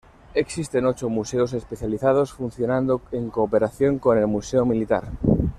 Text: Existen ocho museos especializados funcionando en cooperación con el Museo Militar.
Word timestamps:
Existen 0.33 0.87
ocho 0.87 1.09
museos 1.09 1.53
especializados 1.53 2.33
funcionando 2.33 3.03
en 3.11 3.29
cooperación 3.29 3.99
con 3.99 4.17
el 4.17 4.25
Museo 4.25 4.65
Militar. 4.65 5.07